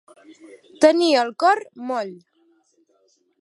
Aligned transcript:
Tenir 0.85 1.09
el 1.25 1.29
cor 1.45 1.61
moll. 1.91 2.11